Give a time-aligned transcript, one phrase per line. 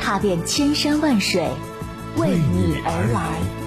[0.00, 1.48] 踏遍千山万水，
[2.16, 3.63] 为你而来。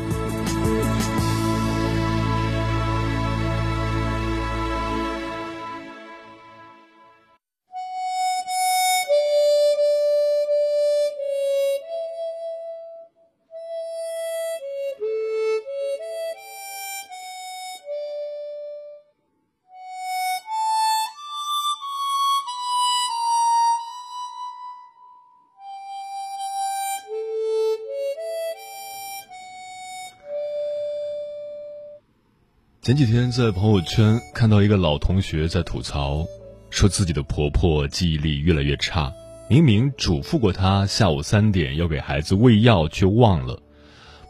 [32.87, 36.25] 前几天在朋友圈看到一个老同学在吐槽，
[36.69, 39.11] 说自己的婆婆记忆力越来越差，
[39.49, 43.61] 明明嘱咐过她下午三点要给孩子喂药，却忘了。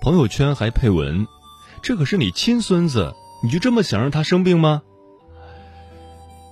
[0.02, 1.28] 朋友圈还配文
[1.84, 4.82] ：“这可是你亲孙子，你就这么想让他生病吗？”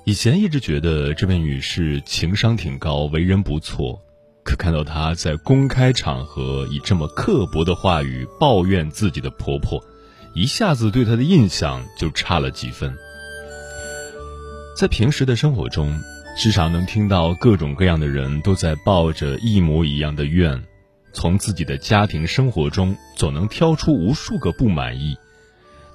[0.06, 4.00] 以前一直觉得这位女士情商挺高，为人不错，
[4.44, 9.84] 可看到她在公开场合以这么刻薄的话语抱怨自己的婆婆。
[10.36, 12.94] 一下子对他的印象就差了几分。
[14.78, 15.98] 在平时的生活中，
[16.38, 20.62] 时常能听到各种各样的人都在抱着一模一样的怨，
[21.14, 25.16] 从自己的家庭生活中总能挑出无数个不满意，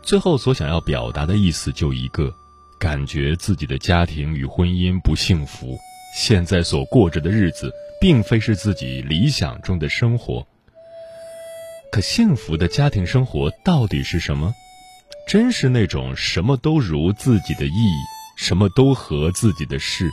[0.03, 2.33] 最后所想要表达的意思就一个：
[2.79, 5.79] 感觉自己的家庭与婚姻不幸福，
[6.17, 10.47] 现在所过着的日子并非是自己理想中的生活。
[11.91, 14.55] 可幸福的家庭生活到底是什么？
[15.27, 17.91] 真是那种什么都如自己的意，
[18.37, 20.09] 什么都合自己的事，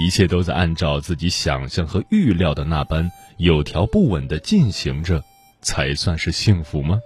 [0.00, 5.22] 一切都在按照自己想象和预料的那般有条不紊的进行着，
[5.62, 7.00] 才算是幸福吗？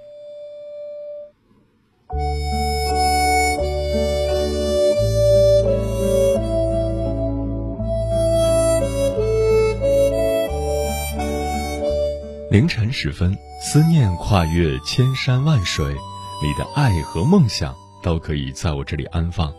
[12.51, 15.95] 凌晨时分，思念跨越千山万水，
[16.43, 19.55] 你的爱和梦想都可以在我这里安放。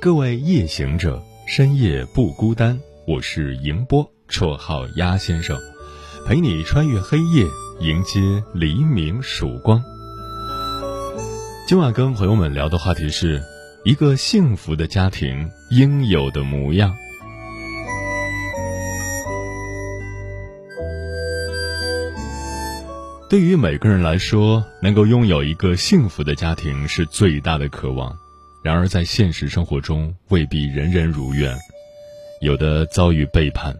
[0.00, 2.80] 各位夜行者，深夜不孤单。
[3.06, 5.58] 我是迎波，绰号鸭先生，
[6.26, 7.44] 陪你穿越黑夜，
[7.80, 9.82] 迎接黎明曙光。
[11.68, 13.42] 今晚跟朋友们聊的话题是
[13.84, 16.96] 一个幸福的家庭应有的模样。
[23.30, 28.12] 对于每个人来说，能够拥有一个幸福的家庭是最大的渴望。
[28.60, 31.56] 然而，在现实生活中，未必人人如愿。
[32.40, 33.72] 有的遭遇背叛，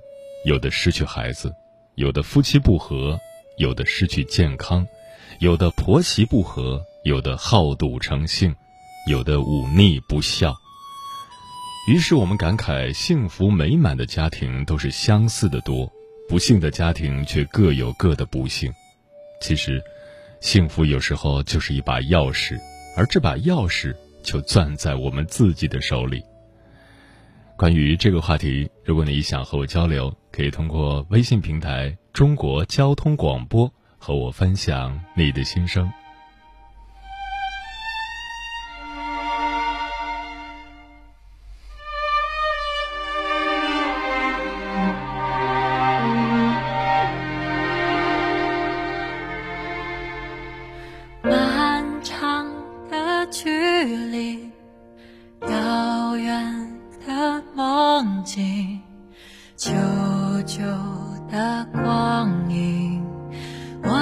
[0.45, 1.53] 有的失去孩子，
[1.97, 3.19] 有的夫妻不和，
[3.59, 4.87] 有的失去健康，
[5.41, 8.55] 有的婆媳不和，有的好赌成性，
[9.09, 10.55] 有的忤逆不孝。
[11.89, 15.91] 于是，我们感慨幸福美满的家庭都是相似的多，
[16.29, 18.73] 不幸的家庭却各有各的不幸。
[19.41, 19.83] 其实，
[20.41, 22.59] 幸福有时候就是一把钥匙，
[22.97, 26.23] 而这把钥匙就攥在我们自己的手里。
[27.57, 35.91] 关于这个话题，如果你想和我交流，可以通过微信平台“中国交通广播”和我分享你的心声。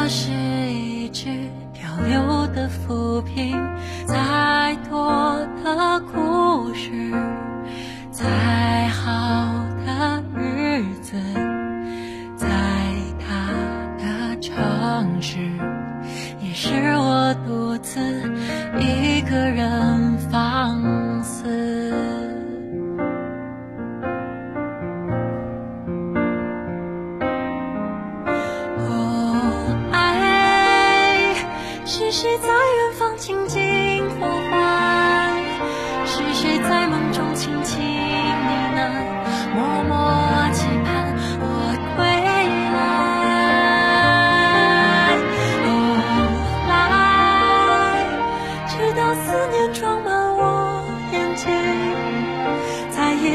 [0.09, 0.33] 是
[0.73, 3.55] 一句漂流的浮萍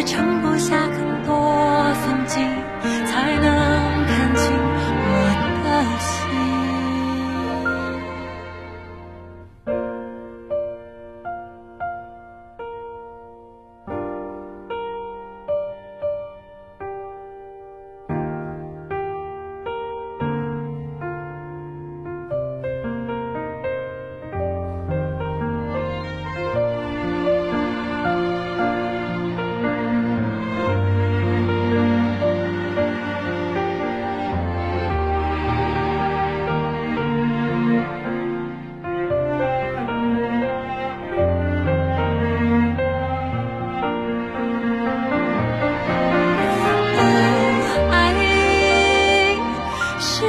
[0.05, 2.72] 撑不下更多风景。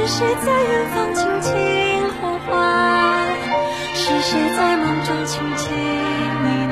[0.07, 1.51] 是谁在远方轻轻
[2.21, 3.27] 呼唤？
[3.95, 5.75] 是谁在梦中轻轻
[6.43, 6.64] 呢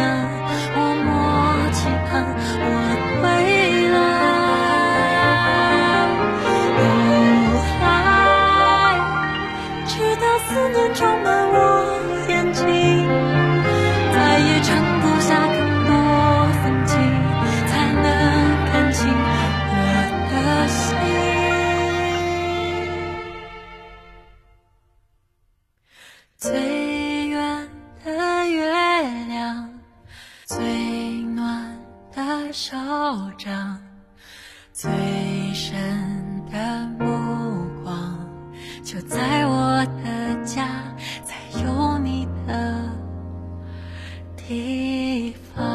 [44.54, 45.66] 地方。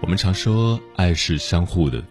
[0.00, 2.02] 我们常说，爱是相互的。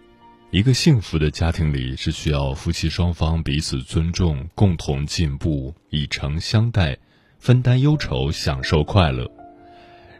[0.50, 6.96] 一个幸福的家庭里，是需要夫妻双方彼此尊重、共同进步、以诚相待、
[7.38, 9.30] 分担忧愁、享受快乐。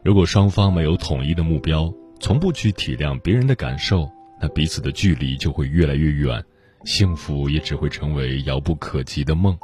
[0.04, 4.10] 如果双方没有统一的目标，从不去体谅别人的感受，
[4.40, 6.44] 那彼此的距离就会越来越远，
[6.84, 9.58] 幸福也只会成为遥不可及的梦。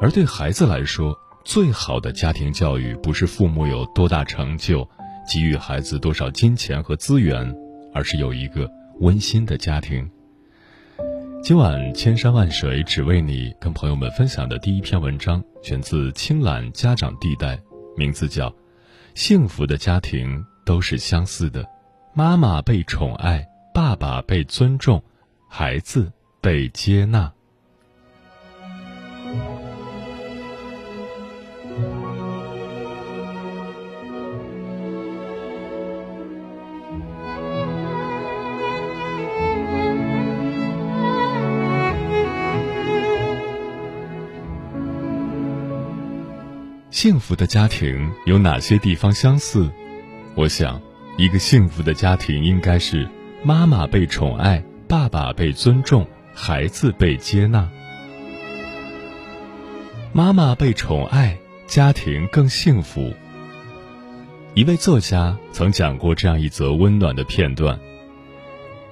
[0.00, 4.86] 而对孩子来说，最好的家庭教育不是父母有多大成就，
[5.32, 7.54] 给予孩子多少金钱和资源，
[7.94, 8.68] 而是有一个。
[8.98, 10.10] 温馨的家庭。
[11.42, 17.56] 今晚千山万水只为你，跟朋友们分享的第一篇文章，选自青蓝家长地带，
[17.96, 18.50] 名字叫
[19.14, 21.62] 《幸福的家庭都是相似的》，
[22.14, 25.00] 妈妈被宠爱，爸爸被尊重，
[25.48, 26.10] 孩子
[26.40, 27.30] 被接纳。
[46.96, 49.70] 幸福的家庭有哪些地方相似？
[50.34, 50.80] 我想，
[51.18, 53.06] 一个幸福的家庭应该是
[53.44, 57.68] 妈妈被宠爱，爸爸被尊重，孩子被接纳。
[60.14, 63.12] 妈妈被宠爱，家庭更幸福。
[64.54, 67.78] 一位作家曾讲过这样一则温暖的片段：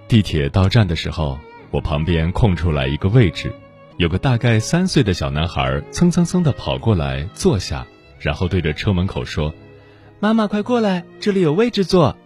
[0.08, 1.38] 地铁到站的时候，
[1.70, 3.50] 我旁边空出来一个位置，
[3.96, 7.86] 有个大概三岁的小男孩蹭蹭蹭的跑过来坐下。
[8.24, 9.54] 然后对着车门口说
[10.18, 12.16] ：“妈妈，快过来，这里有位置坐。”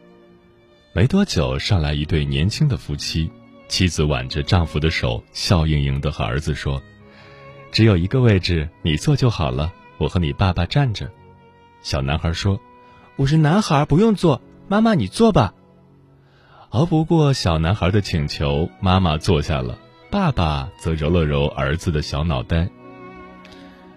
[0.95, 3.29] 没多久，上来一对年轻的夫妻，
[3.67, 6.81] 妻子挽着丈夫的手，笑盈盈的和儿子说
[7.73, 11.11] ：“只有一个位置，你坐就好了，我和你爸爸站着。”
[11.83, 12.61] 小男孩说
[13.19, 15.53] ：“我是男孩，不用坐，妈妈你坐吧。”
[16.71, 19.77] 熬不过小男孩的请求，妈妈坐下了，
[20.13, 22.69] 爸爸则揉了揉儿子的小脑袋。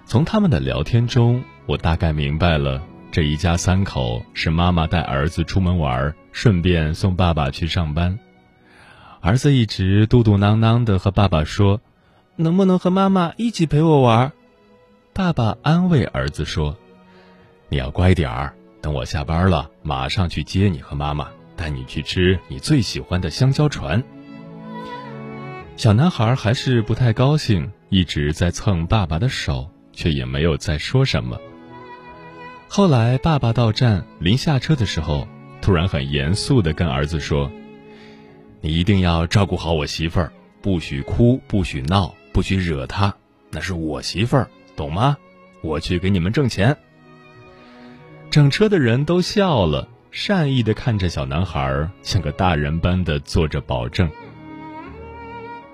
[0.08, 1.44] 从他们的聊天中。
[1.66, 8.18] 我大概明白了，这一家三口是妈妈带儿子出门玩，顺便送爸爸去上班。
[9.22, 11.80] 儿子一直嘟嘟囔囔的和爸爸说
[12.36, 14.32] ：“能不能和妈妈一起陪我玩？”
[15.14, 16.76] 爸爸安慰儿子说
[17.70, 24.04] ：“你要乖点儿，等我下班了，马上去接你和妈妈，带你去吃你最喜欢的香蕉船。”
[25.78, 31.40] 小男孩还是不太高兴，一直在蹭爸爸的手，却也没有再说什么。
[32.74, 35.28] 后来，爸爸到站临下车的时候，
[35.62, 37.52] 突然很严肃地跟儿子说
[38.62, 43.14] ：“你一定要照顾好我媳妇儿，不许哭，不许闹，不许惹她，
[43.50, 45.18] 那是我媳妇儿，懂吗？
[45.60, 46.78] 我去给你们挣钱。”
[48.32, 54.10] 整车的人都笑了，善意地看着小男孩，像个大人般的做着保证。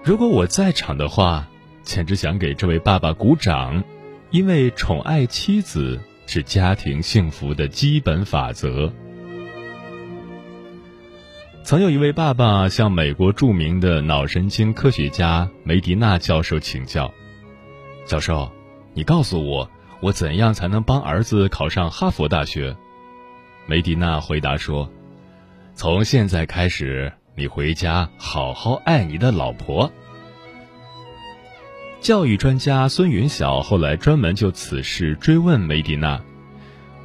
[0.03, 1.47] 如果我在场的话，
[1.83, 3.83] 简直想给这位爸爸鼓掌，
[4.31, 5.99] 因为宠爱妻子。
[6.27, 8.93] 是家庭幸福的基本法则。
[11.63, 17.11] 曾有一位爸爸向美国著名的脑神经科学家梅迪纳教授请教
[18.05, 18.49] ：“教授，
[18.93, 19.69] 你告诉我，
[19.99, 22.75] 我怎样才能帮儿子考上哈佛大学？”
[23.65, 24.89] 梅迪纳回答说
[25.75, 29.91] ：“从现在开始，你回家好好爱你的老婆。”
[31.99, 36.21] 教育专家孙云晓后来专门就此事追问梅迪娜：“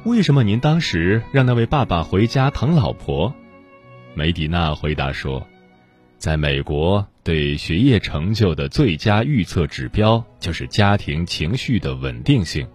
[0.05, 3.33] 为什么您当时让那位爸爸回家疼老婆？”
[4.15, 5.45] 梅迪娜回答说
[6.17, 12.65] ：“在美国，对学业成就的最佳预测指标就是家庭情绪的稳定性，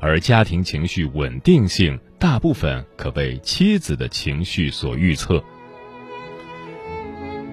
[0.00, 5.42] 而家庭情绪稳定性大部分可被妻子的情绪所预测。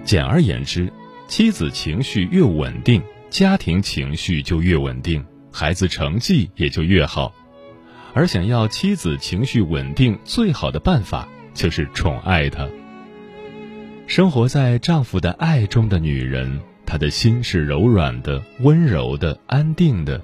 [0.04, 0.92] 简而言之，
[1.28, 7.33] 妻子情绪越稳定。”家庭情绪就越稳定，孩子成绩也就越好。
[8.13, 12.67] 而想要妻子情绪稳定，最好的办法就是宠爱她。
[14.07, 20.19] 生活在丈夫的爱中的女人，她的心是柔软的、温柔的、安定的，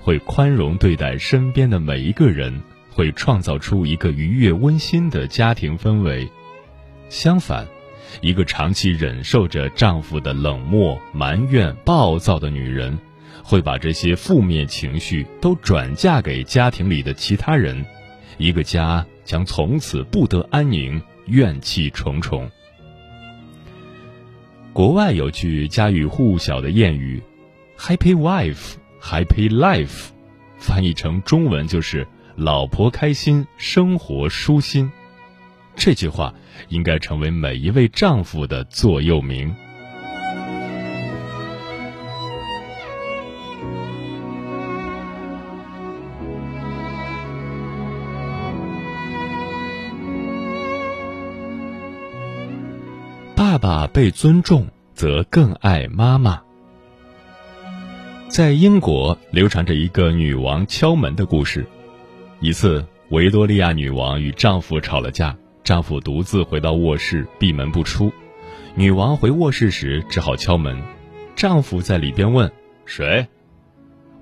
[0.00, 6.26] 会宽容对待身边的每一个人，会创造出一个愉悦温馨的家庭氛围。
[7.10, 7.66] 相反，
[8.20, 12.98] 一个长期忍受着丈夫的冷漠、埋怨、暴躁的女人，
[13.42, 17.84] 会把这些负面情绪都转嫁给家庭里的其他人，
[18.38, 22.50] 一个家将从此不得安宁，怨气重重。
[24.72, 27.22] 国外有句家喻户晓的谚语
[27.78, 30.08] ：“Happy wife, happy life”，
[30.58, 32.06] 翻译成中文就是
[32.36, 34.90] “老婆开心，生活舒心”。
[35.76, 36.34] 这句话
[36.68, 39.54] 应该成为每一位丈夫的座右铭。
[53.34, 56.42] 爸爸被尊重，则更爱妈妈。
[58.28, 61.66] 在英国流传着一个女王敲门的故事。
[62.40, 65.34] 一次，维多利亚女王与丈夫吵了架。
[65.66, 68.12] 丈夫独自回到卧室，闭门不出。
[68.76, 70.80] 女王回卧室时只好敲门。
[71.34, 72.52] 丈夫在里边问
[72.86, 73.26] ：“谁？”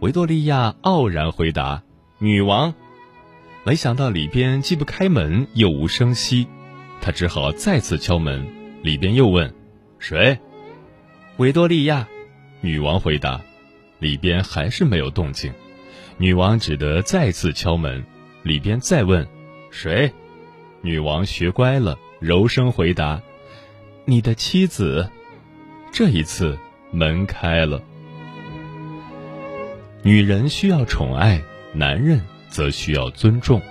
[0.00, 1.82] 维多利亚傲然回答
[2.18, 2.72] ：“女王。”
[3.62, 6.46] 没想到里边既不开门，又无声息。
[7.02, 8.46] 她只好再次敲门。
[8.82, 9.54] 里边又问
[10.00, 10.38] ：“谁？”
[11.36, 12.08] 维多利亚。
[12.62, 13.38] 女王回答。
[13.98, 15.52] 里边还是没有动静。
[16.16, 18.02] 女王只得再次敲门。
[18.42, 19.28] 里边再问
[19.70, 20.10] ：“谁？”
[20.84, 23.22] 女王学乖了，柔声回答
[24.04, 25.10] ：“你的妻子。”
[25.90, 26.58] 这一次
[26.90, 27.82] 门开了。
[30.02, 31.40] 女人需要宠爱，
[31.72, 33.62] 男人则需要尊重。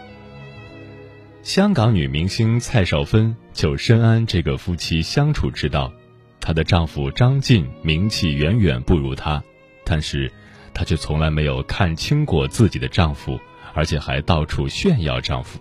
[1.43, 5.93] 香港女明星蔡少芬就深谙这个夫妻相处之道。
[6.39, 9.43] 她的丈夫张晋名气远远不如她，
[9.83, 10.31] 但是
[10.73, 13.39] 她却从来没有看清过自己的丈夫，
[13.75, 15.59] 而且还到处炫耀丈夫。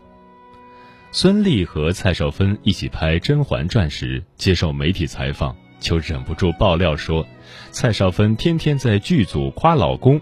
[1.14, 7.26] 孙俪和蔡少芬一起拍《甄嬛传》时，接受媒体采访，就忍不住爆料说，
[7.70, 10.18] 蔡少芬天天在剧组夸老公。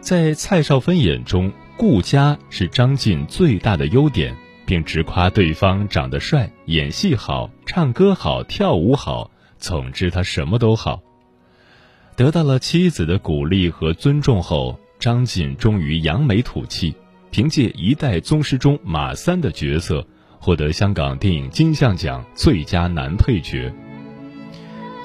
[0.00, 11.00] 在蔡少芬眼中，顾家是张晋最大的优点，并直夸对方长得帅、演戏好、唱歌好、跳舞好，总之他什么都好。
[12.16, 16.96] 得到了妻子的鼓励和尊重后，张晋终于扬眉吐气。
[17.32, 20.06] 凭借《一代宗师》中马三的角色，
[20.38, 23.72] 获得香港电影金像奖最佳男配角。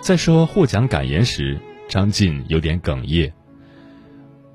[0.01, 1.57] 在说获奖感言时，
[1.87, 3.33] 张晋有点哽咽。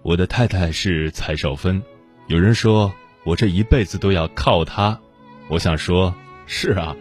[0.02, 1.82] 我的太太是蔡少芬，
[2.26, 2.92] 有人说
[3.24, 5.00] 我这一辈子都要靠她，
[5.48, 6.14] 我想说，
[6.46, 6.94] 是啊，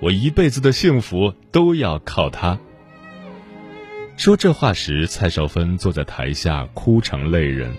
[0.00, 2.58] 我一辈子的幸福都要靠她。
[4.16, 7.70] 说这话时，蔡少芬坐在台下哭成泪人。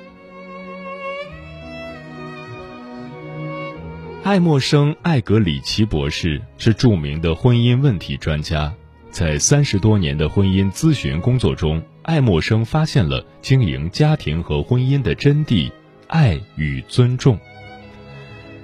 [4.24, 8.74] 爱默生·艾格里奇博士是著名的婚姻问题专家，
[9.10, 15.72] 在三十多年的婚姻咨询工作中，爱默生发现了经营家庭和婚姻的真谛：
[16.08, 17.40] 爱与尊重。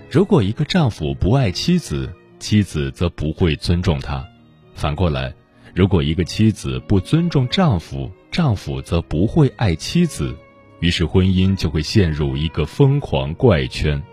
[0.10, 4.22] 如果一个丈夫不爱妻子，妻子则不会尊重他；
[4.76, 5.34] 反过来，
[5.74, 10.36] 如果一个妻子不尊重丈夫，丈夫则不会爱妻子，
[10.82, 14.04] 于是婚姻就会陷入一个疯狂怪圈。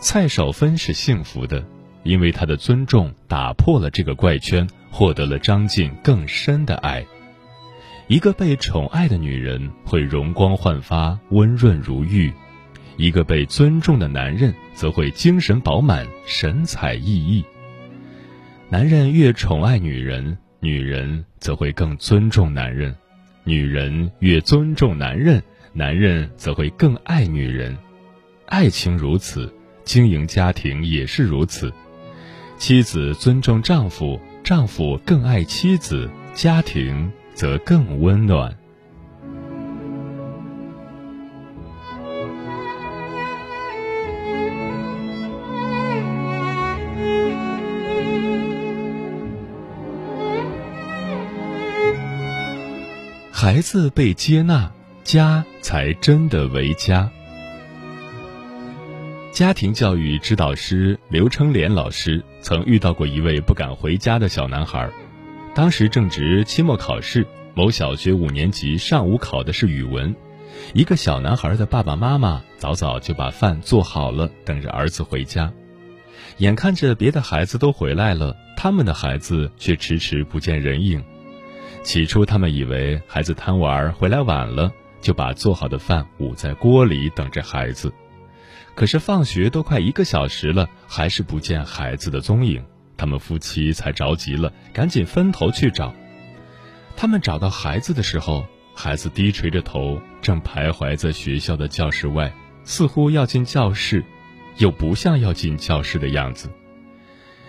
[0.00, 1.64] 蔡少芬是幸福的，
[2.04, 7.04] 因为她的尊重打破了这个怪圈，获得了张晋更深的爱。
[8.06, 12.30] 一个被宠爱的女人会容光焕发、温润如玉；
[12.96, 17.44] 一个被尊重的男人则会精神饱满、神采奕奕。
[18.70, 22.92] 男人越宠爱女人，女人则会更尊重男人；
[23.42, 27.76] 女人越尊重男人，男人则会更爱女人。
[28.46, 29.52] 爱情如此。
[29.88, 31.72] 经营家庭也是如此，
[32.58, 38.54] 妻子尊重丈夫，丈夫更爱妻子，家庭则更温暖。
[53.32, 54.70] 孩子被接纳，
[55.02, 57.10] 家才真的为家。
[59.38, 64.90] 家庭教育指导师刘成莲老师曾遇到过一位不敢回家的小男孩，
[65.54, 70.12] 当时正值期末考试，某小学五年级上午考的是语文，
[70.74, 75.52] 一个小男孩的爸爸妈妈早早就把饭做好了，等着儿子回家。
[76.38, 81.00] 眼看着别的孩子都回来了，他们的孩子却迟迟不见人影。
[81.84, 87.92] 起初，他们以为孩子贪玩回来晚了，就把做好的饭捂在锅里等着孩子。
[88.78, 92.64] 可是放学都快一个小时了，还是不见孩子的踪影，
[92.96, 95.92] 他们夫妻才着急了，赶紧分头去找。
[96.96, 102.32] 他们找到孩子的时候，孩子低垂着头，正徘徊在学校的教室外，
[102.62, 104.04] 似乎要进教室，
[104.58, 106.48] 又不像要进教室的样子。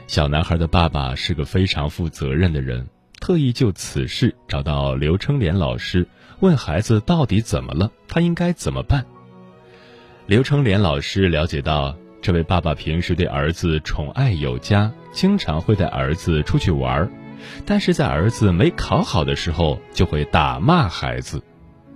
[0.07, 2.87] 小男孩的爸爸是个非常负责任的人，
[3.21, 6.07] 特意就此事找到刘春莲老师，
[6.39, 9.05] 问孩子到底怎么了，他应该怎么办。
[10.29, 17.09] 刘成莲老师了解到，这位爸爸平时对儿子宠爱有加，经常会带儿子出去玩儿，
[17.65, 21.41] 但是在儿子没考好的时候，就会打骂孩子。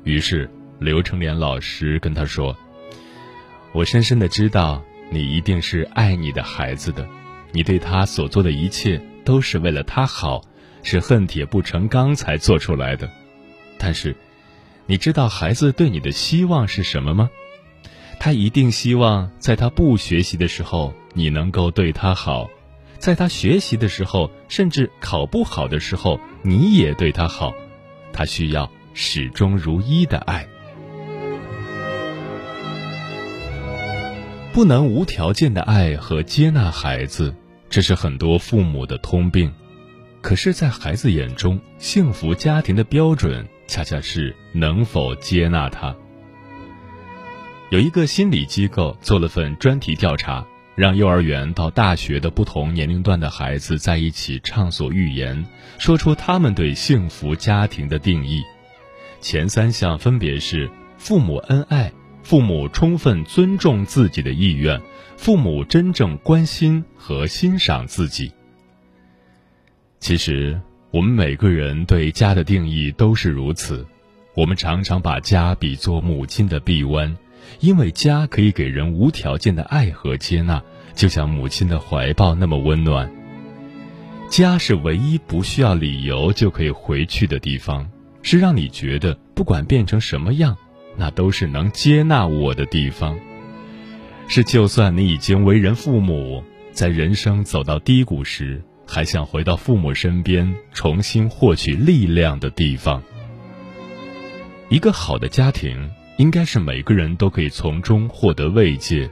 [0.03, 0.49] 于是，
[0.79, 2.57] 刘成莲老师跟他说
[3.71, 7.07] ：“我深深的知道，你一定是爱你的孩子的，
[7.51, 10.41] 你对他所做的一切都是为了他好，
[10.81, 13.07] 是恨铁不成钢才做出来的。
[13.77, 14.15] 但是，
[14.87, 17.29] 你知道孩子对你的希望是什么吗？”
[18.25, 22.49] 他一定希望在他不学习的时候，你能够对他好；
[22.97, 27.53] 在他学习的时候，甚至考不好的时候，你也对他好。
[28.13, 30.47] 他需要始终如一的爱，
[34.53, 37.35] 不能无条件的爱和接纳孩子，
[37.69, 39.53] 这是很多父母的通病。
[40.21, 45.93] 可是，在孩子眼中，幸福家庭的标准恰恰是能否接纳他。
[47.69, 50.45] 有一个心理机构做了份专题调查，
[50.75, 55.43] 让幼儿园到大学的不同年龄段的孩子在一起畅所欲言，
[55.79, 58.43] 说出他们对幸福家庭的定义。
[59.19, 64.79] 前三项分别是：父母恩爱、父母充分尊重自己的意愿、
[65.17, 68.31] 父母真正关心和欣赏自己。
[69.99, 70.59] 其实，
[70.91, 73.83] 我们每个人对家的定义都是如此。
[74.35, 77.15] 我们常常把家比作母亲的臂弯。
[77.59, 80.61] 因为家可以给人无条件的爱和接纳，
[80.93, 83.09] 就像母亲的怀抱那么温暖。
[84.29, 87.87] 家是唯一不需要理由就可以回去的地方，
[88.21, 90.57] 是让你觉得不管变成什么样，
[90.97, 93.17] 那都是能接纳我的地方。
[94.27, 103.03] 是就算你已经为人父母，在人生走到低谷时，还想回到父母身边，重新获取力量的地方。
[104.69, 105.91] 一个好的家庭。
[106.17, 109.09] 应该是每个人都可以从中获得慰藉。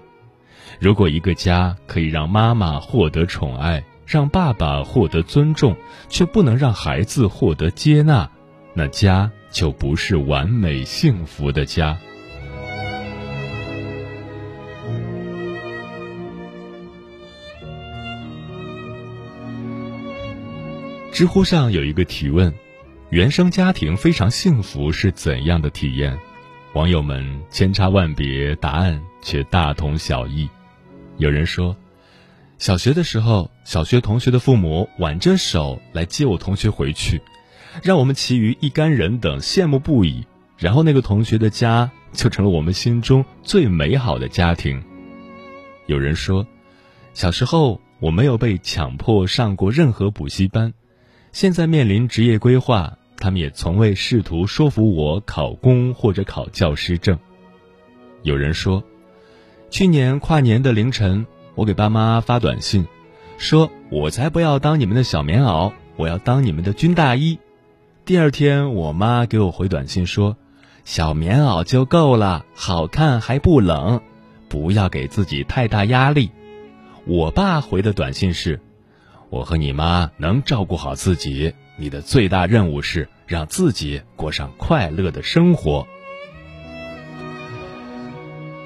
[0.80, 5.76] 如果一个家可以让妈妈获得宠爱，让爸爸获得尊重，
[6.10, 8.30] 却不能让孩子获得接纳，
[8.74, 11.98] 那家就不是完美幸福的家。
[21.12, 22.52] 知乎上有一个提问：
[23.10, 26.18] 原生家庭非常幸福是怎样的体验？
[26.74, 30.50] 网友们千差万别，答案却大同小异。
[31.18, 31.76] 有人说，
[32.58, 37.22] 小学的时候，小学同学的父母挽着手来接我同学回去，
[37.84, 40.26] 让我们其余一干人等羡慕不已。
[40.58, 44.82] 然后那个同学的家就成了我们心中最美好的家庭。
[45.88, 46.48] 有人说，
[47.14, 50.74] 小时候我没有被强迫上过任何补习班，
[51.34, 52.98] 现在面临职业规划。
[53.22, 57.18] 他们也从未试图说服我考公或者考教师证。
[58.24, 58.84] 有人说，
[59.70, 62.88] 去年跨年的凌晨，我给爸妈发短信，
[63.38, 67.38] 说我才不要当你们的小棉袄，我要当你们的军大衣。
[68.06, 70.36] 第二天，我妈给我回短信说，
[70.84, 74.02] 小棉袄就够了，好看还不冷，
[74.50, 76.32] 不要给自己太大压力。
[77.06, 78.60] 我爸回的短信是，
[79.30, 81.54] 我和你妈能照顾好自己。
[81.78, 85.88] 你的最大任务是让自己过上快乐的生活。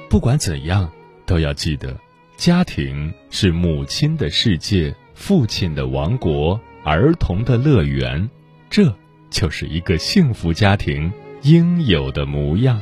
[0.10, 0.91] 不管怎样，
[1.26, 1.98] 都要记得，
[2.38, 8.30] 家庭是母亲的世界，父亲的王国，儿童的乐园，
[8.70, 8.96] 这
[9.30, 12.82] 就是一个幸福家庭应有的模样。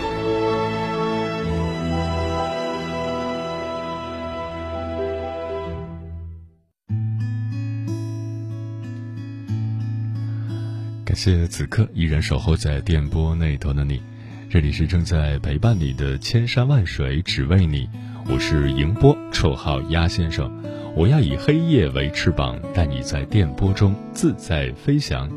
[11.23, 14.01] 谢此刻依然守候在电波那头的你，
[14.49, 17.87] 这里是正在陪伴你的千山万水只为你，
[18.27, 20.51] 我是迎波，绰号鸭先生，
[20.95, 25.29] 我要以黑夜为翅膀，带你在电波中自在飞翔。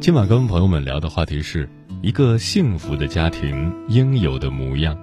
[0.00, 1.68] 今晚跟朋友们聊的话题是
[2.00, 4.96] 一个幸福的家庭应有的模样。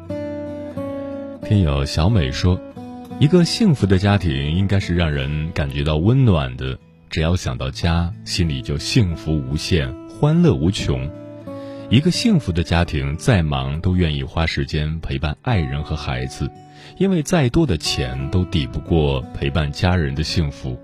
[1.43, 2.59] 听友小美说，
[3.19, 6.79] 一个幸福的家庭应该是让人感觉到温暖的。
[7.11, 11.09] 只要想到家，心里就幸福无限，欢乐无穷。
[11.89, 16.51] 一个幸福的家庭，再忙都愿意花时间陪伴爱人和孩子，
[16.97, 20.77] 因为再多的钱都抵不过陪伴家人的幸福。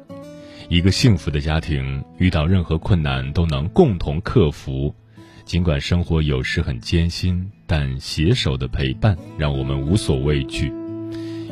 [0.70, 4.96] 一个幸福的家庭，遇到任何困难都能共同克服，
[5.44, 10.72] 尽管生活有时很艰辛，但携手的陪伴让我们无所畏惧。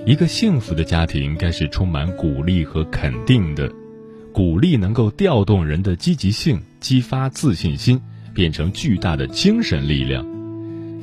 [0.06, 3.70] 一个幸福的家庭，该是充满鼓励和肯定的。
[4.34, 8.02] 鼓励能够调动人的积极性，激发自信心，
[8.34, 10.26] 变成巨大的精神力量。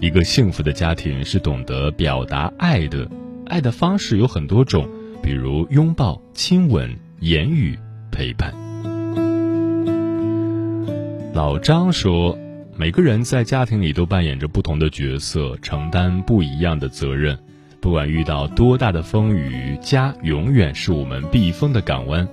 [0.01, 3.09] 一个幸福的家庭是懂得表达爱的，
[3.47, 4.89] 爱的方式有很多种，
[5.23, 7.79] 比如拥抱、亲吻、言语、
[8.11, 8.53] 陪伴。
[11.33, 12.37] 老张说，
[12.77, 17.39] 每个人在家庭里都扮演着不同的角色，承担不一样的责任。
[17.81, 22.27] 不管遇到多大的风雨，家永远是我们避风的港湾。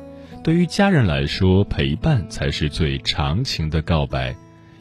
[0.48, 4.34] 对于家人来说，陪伴才是最长情的告白。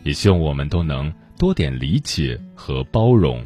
[0.04, 3.42] 也希望我们都能多点理解和包容。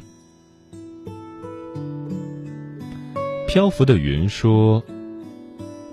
[3.49, 4.85] 漂浮的云说：“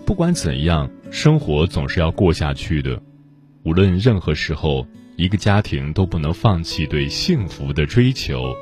[0.06, 3.02] 不管怎样，生活总是要过下去的。
[3.64, 4.86] 无论任何时候，
[5.16, 8.54] 一个家庭都不能放弃对幸福的追求。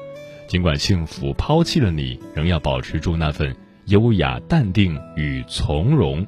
[0.46, 6.24] 尽管幸福抛弃了你，仍要保持住那份优雅、淡定与从容。”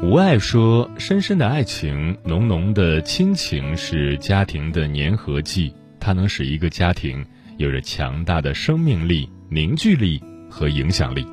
[0.00, 7.24] 无爱说：“深深的爱情，浓浓的亲情是家庭的粘合剂，它能使一个家庭
[7.56, 11.26] 有着强大的生命力、凝聚力和影响力。”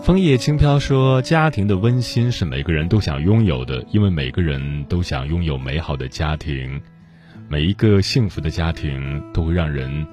[0.00, 6.80] 枫叶轻飘说：“家庭的温馨是每个人都想拥有的，因为每个人都想拥有美好的家庭。
[7.48, 10.06] 每一个幸福的家庭都会让人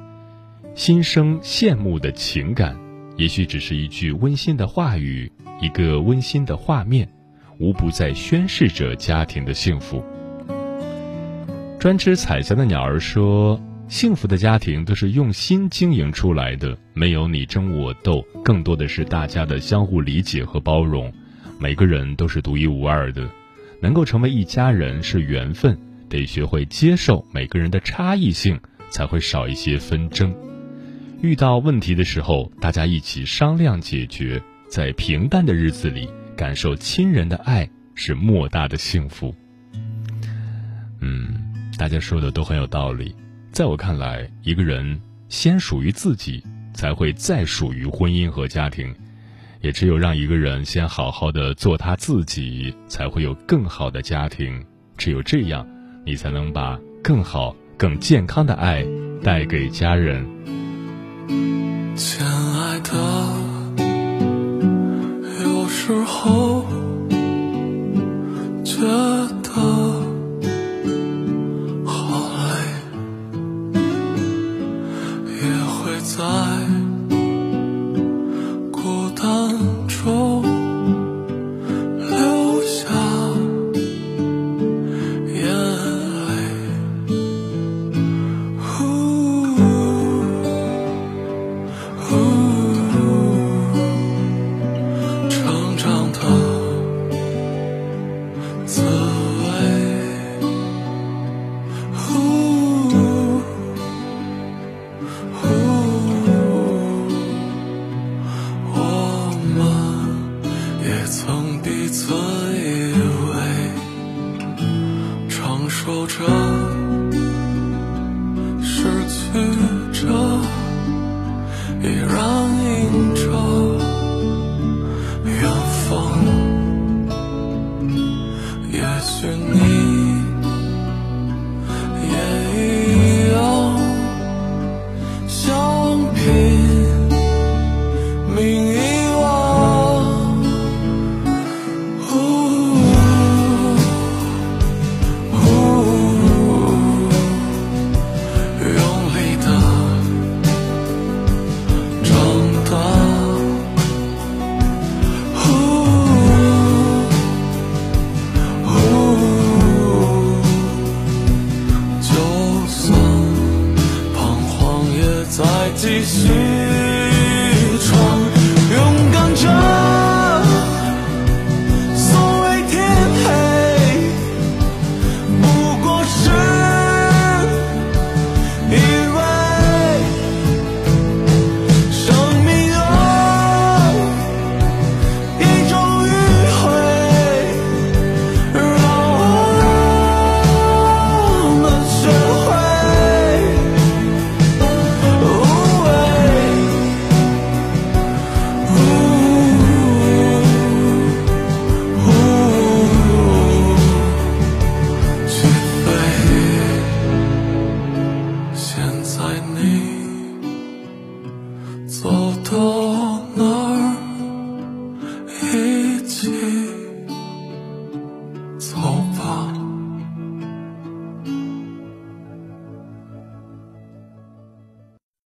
[0.73, 2.75] 心生羡慕的情感，
[3.15, 7.07] 也许只是一句温馨的话语。”一个温馨的画面，
[7.59, 10.03] 无不在宣示着家庭的幸福。
[11.77, 21.11] 专吃彩霞的鸟儿说：“幸福的家庭都是用心经营出来的，没有你争我斗，更多的是大家的相互理解和包容。
[21.57, 23.29] 每个人都是独一无二的，
[23.81, 25.77] 能够成为一家人是缘分，
[26.09, 30.33] 得学会接受每个人的差异性，才会少一些纷争。
[31.21, 39.33] 遇到问题的时候，大家一起商量解决。”在平淡的日子里，感受亲人的爱是莫大的幸福。
[41.01, 41.33] 嗯，
[41.77, 43.15] 大家说的都很有道理。
[43.51, 48.93] 在我看来，一个人先属于自己，才会再属于婚姻和家庭。
[49.61, 54.63] 也只有让一个人先好好的做他自己，才会有更好的家庭。
[54.97, 55.67] 只有这样，
[56.05, 58.85] 你才能把更好、更健康的爱
[59.23, 60.23] 带给家人。
[61.95, 63.38] 亲爱的。
[65.89, 66.63] 时候，
[68.63, 69.27] 这